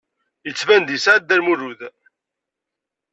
[0.45, 1.81] Yettban-d yeɛya Dda Lmulud.